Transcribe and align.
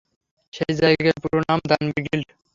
সেই 0.53 0.73
জায়গার 0.79 1.17
পুরো 1.23 1.39
নাম 1.41 1.59
দানবীয় 1.69 2.01
গিল্ড। 2.05 2.27